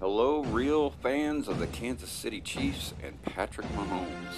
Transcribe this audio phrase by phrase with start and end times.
[0.00, 4.34] Hello, real fans of the Kansas City Chiefs and Patrick Mahomes.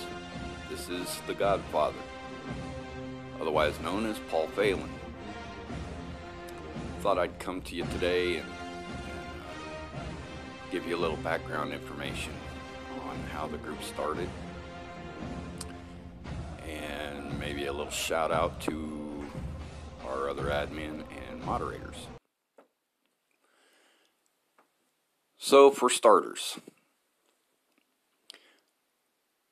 [0.68, 1.96] This is the Godfather,
[3.40, 4.90] otherwise known as Paul Phelan.
[7.00, 9.18] Thought I'd come to you today and, and
[9.96, 10.02] uh,
[10.70, 12.34] give you a little background information
[13.08, 14.28] on how the group started,
[16.68, 19.24] and maybe a little shout out to
[20.06, 22.06] our other admin and moderators.
[25.44, 26.60] So, for starters,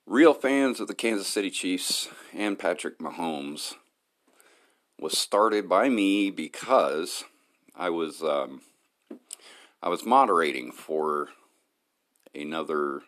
[0.06, 3.74] real fans of the Kansas City Chiefs and Patrick Mahomes
[5.00, 7.24] was started by me because
[7.74, 8.60] I was um,
[9.82, 11.30] I was moderating for
[12.32, 13.00] another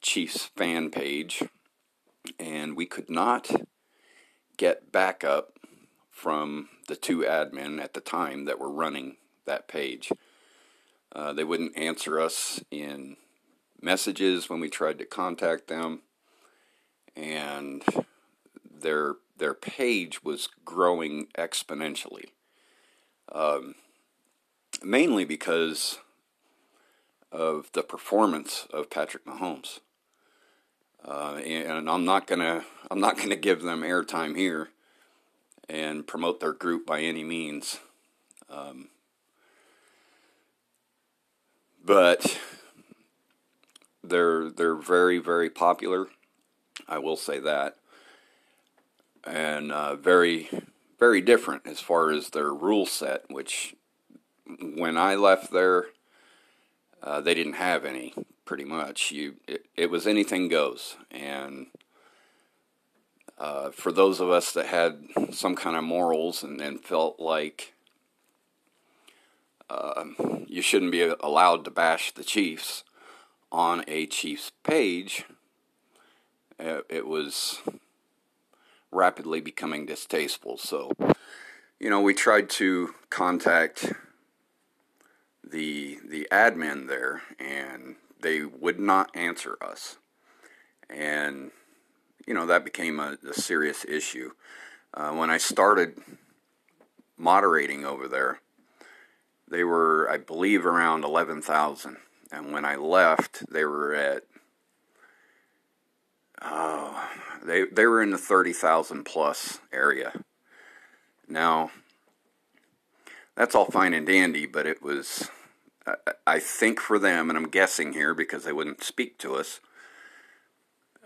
[0.00, 1.42] Chiefs fan page,
[2.40, 3.50] and we could not
[4.56, 5.58] get backup
[6.10, 10.10] from the two admin at the time that were running that page.
[11.14, 13.16] Uh, they wouldn't answer us in
[13.80, 16.02] messages when we tried to contact them,
[17.16, 17.84] and
[18.68, 22.26] their their page was growing exponentially.
[23.32, 23.74] Um,
[24.82, 25.98] mainly because
[27.32, 29.80] of the performance of Patrick Mahomes.
[31.04, 34.70] Uh, and I'm not gonna I'm not gonna give them airtime here
[35.68, 37.80] and promote their group by any means.
[38.48, 38.88] Um,
[41.84, 42.38] but
[44.02, 46.06] they're they're very very popular.
[46.88, 47.76] I will say that,
[49.24, 50.48] and uh, very
[50.98, 53.24] very different as far as their rule set.
[53.28, 53.74] Which
[54.60, 55.86] when I left there,
[57.02, 58.14] uh, they didn't have any.
[58.44, 61.68] Pretty much, you it, it was anything goes, and
[63.38, 67.73] uh, for those of us that had some kind of morals and, and felt like
[69.74, 70.04] uh,
[70.46, 72.84] you shouldn't be allowed to bash the Chiefs
[73.50, 75.24] on a Chiefs page.
[76.58, 77.60] It was
[78.90, 80.56] rapidly becoming distasteful.
[80.56, 80.92] So,
[81.80, 83.92] you know, we tried to contact
[85.42, 89.98] the the admin there, and they would not answer us,
[90.88, 91.50] and
[92.26, 94.30] you know that became a, a serious issue.
[94.94, 96.00] Uh, when I started
[97.16, 98.40] moderating over there,
[99.54, 101.96] they were, I believe, around 11,000.
[102.32, 104.24] And when I left, they were at,
[106.42, 107.08] oh,
[107.44, 110.12] they, they were in the 30,000 plus area.
[111.28, 111.70] Now,
[113.36, 115.30] that's all fine and dandy, but it was,
[115.86, 115.94] I,
[116.26, 119.60] I think for them, and I'm guessing here because they wouldn't speak to us,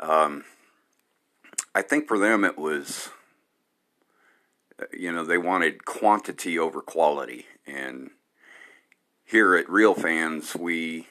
[0.00, 0.44] um,
[1.75, 3.10] I think for them it was,
[4.91, 7.44] you know, they wanted quantity over quality.
[7.66, 8.10] And
[9.28, 11.06] here at Real Fans, we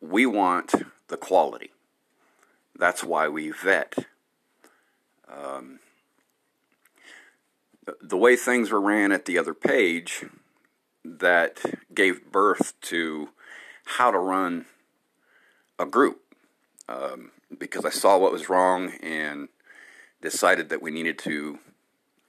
[0.00, 0.72] we want
[1.08, 1.72] the quality.
[2.74, 3.94] That's why we vet.
[5.30, 5.80] Um,
[8.00, 10.24] the way things were ran at the other page,
[11.04, 11.60] that
[11.94, 13.28] gave birth to
[13.84, 14.64] how to run
[15.78, 16.22] a group.
[16.88, 19.48] Um, because I saw what was wrong and
[20.22, 21.58] decided that we needed to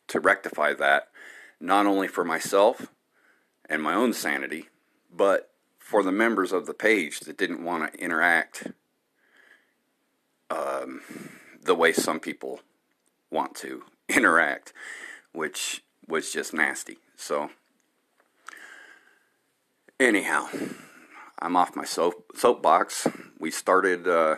[0.08, 1.08] to rectify that,
[1.62, 2.88] not only for myself
[3.70, 4.68] and my own sanity,
[5.16, 8.68] but for the members of the page that didn't want to interact
[10.50, 11.02] um,
[11.62, 12.62] the way some people
[13.32, 14.74] want to interact,
[15.32, 16.98] which was just nasty.
[17.16, 17.52] So,
[20.00, 20.48] anyhow,
[21.40, 23.08] I'm off my soap soapbox.
[23.40, 24.38] We started uh,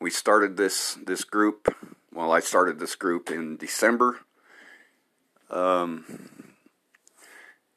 [0.00, 1.74] we started this this group.
[2.14, 4.20] Well, I started this group in December.
[5.50, 6.51] Um,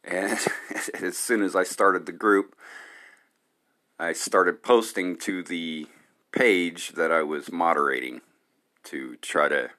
[0.07, 0.39] and
[0.93, 2.55] as soon as I started the group,
[3.99, 5.87] I started posting to the
[6.31, 8.21] page that I was moderating
[8.85, 9.71] to try to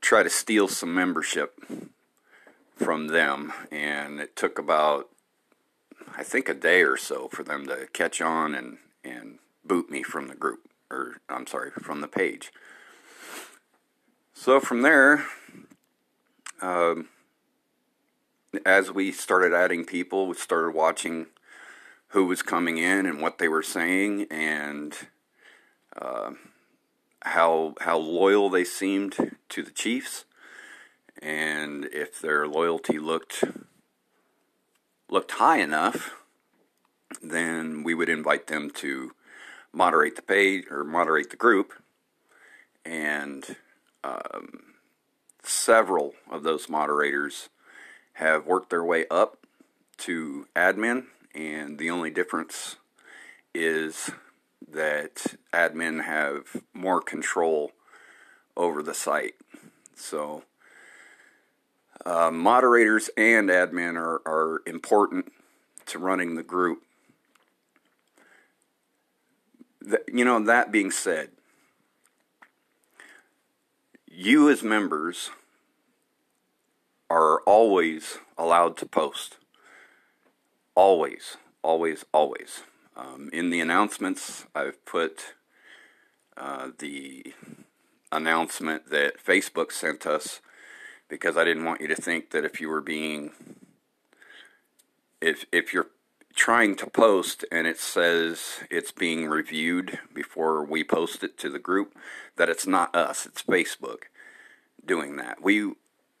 [0.00, 1.58] try to steal some membership
[2.76, 3.52] from them.
[3.70, 5.08] And it took about
[6.16, 10.02] I think a day or so for them to catch on and and boot me
[10.02, 12.52] from the group or I'm sorry from the page.
[14.34, 15.24] So from there
[16.60, 17.08] um,
[18.64, 21.26] as we started adding people, we started watching
[22.08, 24.94] who was coming in and what they were saying and
[26.00, 26.30] uh,
[27.22, 30.24] how how loyal they seemed to the Chiefs,
[31.20, 33.44] and if their loyalty looked
[35.08, 36.14] looked high enough,
[37.22, 39.12] then we would invite them to
[39.72, 41.72] moderate the page or moderate the group,
[42.84, 43.56] and
[44.02, 44.74] um,
[45.42, 47.48] several of those moderators
[48.14, 49.38] have worked their way up
[49.98, 52.76] to admin, and the only difference
[53.54, 54.10] is
[54.70, 57.72] that admin have more control
[58.56, 59.34] over the site.
[59.94, 60.42] So,
[62.04, 65.32] uh, moderators and admin are, are important
[65.86, 66.82] to running the group.
[70.12, 71.30] You know, that being said,
[74.10, 75.30] you as members
[77.14, 79.36] are always allowed to post.
[80.74, 82.62] Always, always, always.
[82.96, 85.34] Um, in the announcements, I've put
[86.36, 87.32] uh, the
[88.10, 90.40] announcement that Facebook sent us
[91.08, 93.30] because I didn't want you to think that if you were being
[95.20, 95.90] if if you're
[96.34, 101.60] trying to post and it says it's being reviewed before we post it to the
[101.60, 101.96] group
[102.36, 104.04] that it's not us it's Facebook
[104.84, 105.72] doing that we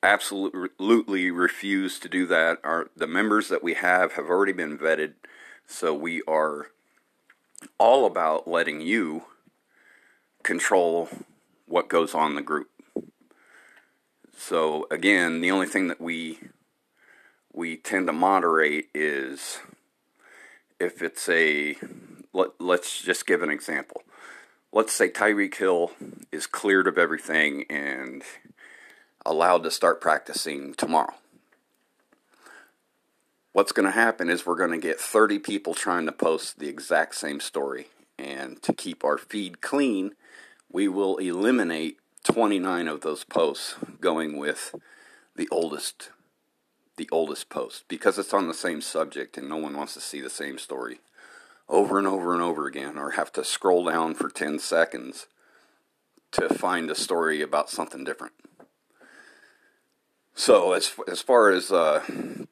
[0.04, 5.14] absolutely refuse to do that our the members that we have have already been vetted
[5.66, 6.68] so we are
[7.78, 9.24] all about letting you
[10.42, 11.08] control
[11.66, 12.68] what goes on the group.
[14.36, 16.38] So again, the only thing that we
[17.52, 19.60] we tend to moderate is
[20.80, 21.76] if it's a
[22.32, 24.02] let, let's just give an example.
[24.72, 25.92] Let's say Tyreek Hill
[26.32, 28.22] is cleared of everything and
[29.26, 31.14] allowed to start practicing tomorrow.
[33.52, 36.68] What's going to happen is we're going to get 30 people trying to post the
[36.68, 37.86] exact same story.
[38.18, 40.12] And to keep our feed clean,
[40.70, 44.74] we will eliminate 29 of those posts going with
[45.36, 46.10] the oldest
[46.96, 50.20] the oldest post because it's on the same subject and no one wants to see
[50.20, 51.00] the same story
[51.68, 55.26] over and over and over again or have to scroll down for 10 seconds
[56.30, 58.32] to find a story about something different.
[60.34, 62.02] So as as far as uh,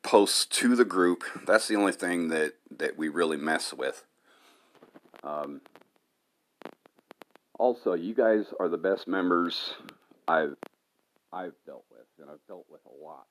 [0.02, 4.04] posts to the group, that's the only thing that that we really mess with.
[5.24, 5.60] Um,
[7.58, 9.74] also, you guys are the best members
[10.28, 10.56] I've
[11.32, 13.26] I've dealt with, and I've dealt with a lot,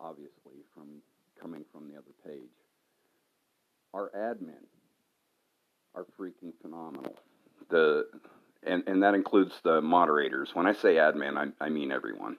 [0.00, 1.02] obviously, from
[1.40, 2.50] coming from the other page.
[3.92, 4.64] Our admin
[5.94, 7.14] are freaking phenomenal.
[7.68, 8.06] The
[8.62, 10.50] and, and that includes the moderators.
[10.54, 12.36] When I say admin, I, I mean everyone.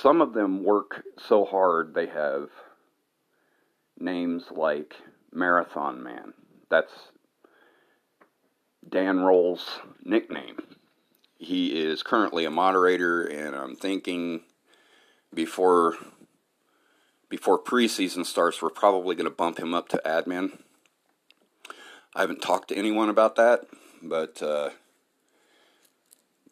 [0.00, 2.50] Some of them work so hard they have
[3.98, 4.94] names like
[5.32, 6.34] Marathon Man.
[6.70, 6.92] That's
[8.88, 10.58] Dan Roll's nickname.
[11.38, 14.42] He is currently a moderator, and I'm thinking
[15.34, 15.96] before
[17.28, 20.58] before preseason starts, we're probably going to bump him up to admin.
[22.14, 23.66] I haven't talked to anyone about that,
[24.00, 24.70] but uh,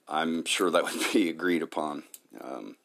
[0.08, 2.02] I'm sure that would be agreed upon.
[2.40, 2.76] Um,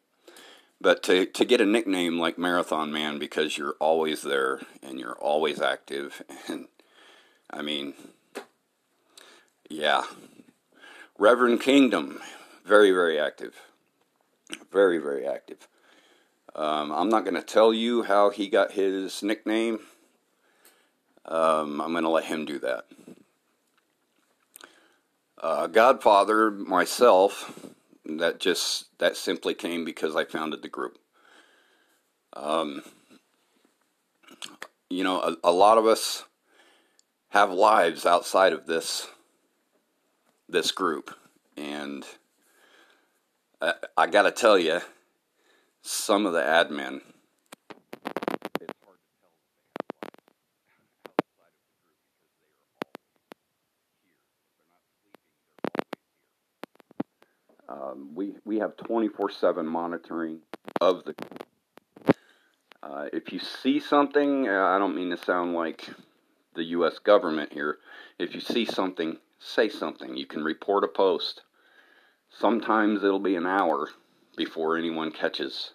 [0.81, 5.17] but to, to get a nickname like Marathon Man because you're always there and you're
[5.17, 6.67] always active, and
[7.49, 7.93] I mean,
[9.69, 10.03] yeah.
[11.17, 12.19] Reverend Kingdom,
[12.65, 13.55] very, very active.
[14.71, 15.67] Very, very active.
[16.55, 19.79] Um, I'm not going to tell you how he got his nickname.
[21.25, 22.85] Um, I'm going to let him do that.
[25.37, 27.70] Uh, Godfather, myself,
[28.17, 30.97] that just that simply came because I founded the group.
[32.33, 32.83] Um,
[34.89, 36.25] you know, a, a lot of us
[37.29, 39.07] have lives outside of this
[40.51, 41.15] this group.
[41.57, 42.05] And
[43.61, 44.81] I, I got to tell you,
[45.81, 47.01] some of the admin.
[57.67, 58.13] Um,
[58.45, 60.39] we have 24/7 monitoring
[60.79, 61.15] of the.
[62.83, 65.89] Uh, if you see something, uh, I don't mean to sound like
[66.55, 66.99] the U.S.
[66.99, 67.77] government here.
[68.17, 70.17] If you see something, say something.
[70.17, 71.41] You can report a post.
[72.29, 73.89] Sometimes it'll be an hour
[74.35, 75.71] before anyone catches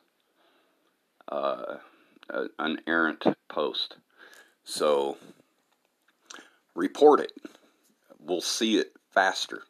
[1.30, 1.76] uh,
[2.30, 3.96] a, an errant post.
[4.64, 5.16] So
[6.74, 7.32] report it.
[8.18, 9.62] We'll see it faster.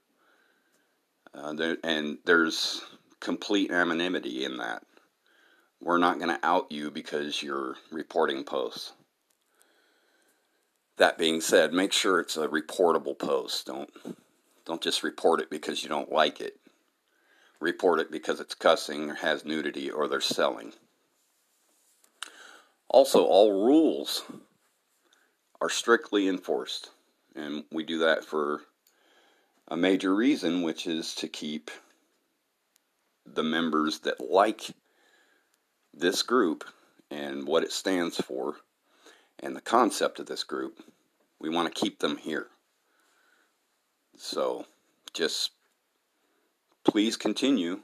[1.36, 2.82] Uh, there, and there's
[3.20, 4.82] complete anonymity in that.
[5.82, 8.92] We're not going to out you because you're reporting posts.
[10.96, 13.66] That being said, make sure it's a reportable post.
[13.66, 13.90] Don't
[14.64, 16.58] don't just report it because you don't like it.
[17.60, 20.72] Report it because it's cussing or has nudity or they're selling.
[22.88, 24.24] Also, all rules
[25.60, 26.90] are strictly enforced,
[27.34, 28.62] and we do that for
[29.68, 31.70] a major reason, which is to keep
[33.24, 34.62] the members that like
[35.92, 36.64] this group
[37.10, 38.56] and what it stands for
[39.40, 40.82] and the concept of this group,
[41.40, 42.46] we want to keep them here.
[44.16, 44.66] So
[45.12, 45.50] just
[46.84, 47.80] please continue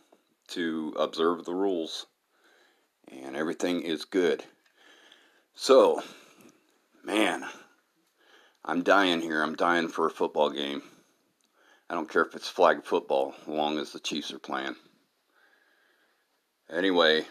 [0.48, 2.06] to observe the rules
[3.08, 4.44] and everything is good.
[5.54, 6.02] So,
[7.04, 7.44] man,
[8.64, 9.42] I'm dying here.
[9.42, 10.82] I'm dying for a football game.
[11.92, 14.76] I don't care if it's flag football, as long as the Chiefs are playing.
[16.72, 17.26] Anyway,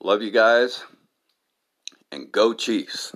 [0.00, 0.84] love you guys,
[2.12, 3.12] and go Chiefs.